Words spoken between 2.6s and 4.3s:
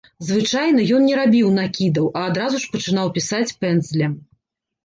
ж пачынаў пісаць пэндзлем.